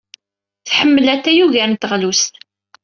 [0.67, 2.33] Tḥemmel atay ugar n teɣlust.